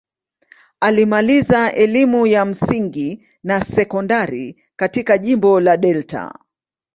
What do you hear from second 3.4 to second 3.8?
na